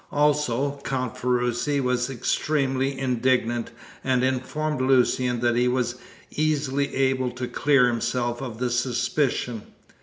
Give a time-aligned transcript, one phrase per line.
[0.11, 3.69] Also, Count Ferruci was extremely indignant,
[4.03, 5.93] and informed Lucian that he was
[6.31, 9.61] easily able to clear himself of the suspicion.